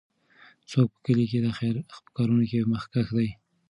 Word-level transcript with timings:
څوک 0.69 0.87
په 0.93 0.99
کلي 1.05 1.25
کې 1.31 1.39
د 1.45 1.47
خیر 1.57 1.75
په 2.05 2.09
کارونو 2.15 2.43
کې 2.49 2.69
مخکښ 2.73 3.07
دی؟ 3.17 3.29